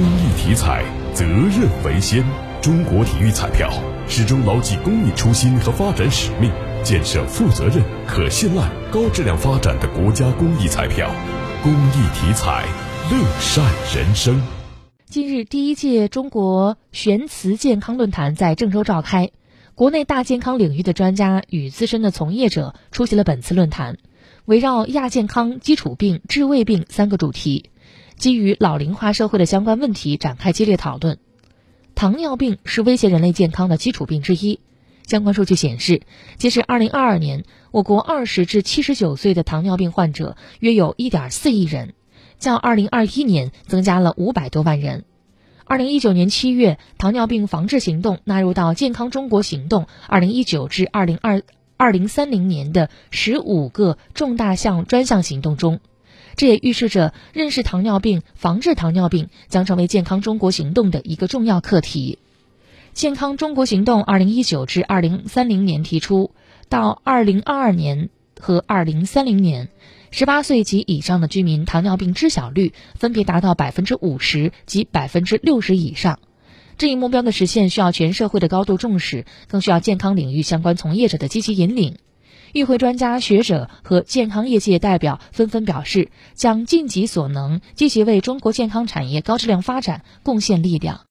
[0.00, 2.24] 公益体彩，责任为先。
[2.62, 3.70] 中国体育彩票
[4.08, 6.50] 始终牢记公益初心和发展使命，
[6.82, 11.10] 建设负责任、可信赖、高质量发展的国家公益彩票。
[11.62, 12.64] 公益体彩，
[13.10, 13.62] 乐善
[13.94, 14.40] 人生。
[15.04, 19.30] 近日，第一届中国玄慈健康论坛在郑州召开，
[19.74, 23.98] 国内大健康领域的专家与资深的从业者出席了本次论坛，
[24.46, 27.68] 围绕亚健康、基础病、治未病三个主题，
[28.20, 31.16] 基于老龄化社会的相关问题展开激烈讨论。
[31.94, 34.60] 糖尿病是威胁人类健康的基础病之一。
[35.06, 36.02] 相关数据显示，
[36.36, 41.94] 截至2022年，我国20至79岁的糖尿病患者约有1.4亿人，
[42.38, 45.04] 较2021年增加了500多万人。
[45.66, 51.42] 2019年7月，糖尿病防治行动纳入到健康中国行动2019至2020
[51.78, 55.80] 2030年的15个重大项专项行动中。
[56.36, 62.18] 这也预示着认识糖尿病、防治糖尿病将成为健康中国行动的一个重要课题。
[62.92, 66.32] 健康中国行动二零一九至二零三零年提出，
[66.68, 69.68] 到二零二二年和二零三零年，
[70.10, 76.18] 十八岁及以上的居民糖尿病知晓率分别达到百分之五十及百分之六十以上。
[76.78, 81.96] 这一目标的实现需要全社会的高度重视，更需要健康领域相关从业者的积极引领。
[82.52, 91.02] 与会专家学者和健康业界代表纷纷表示，将尽己所能，积极为中国健康产业高质量发展贡献力量。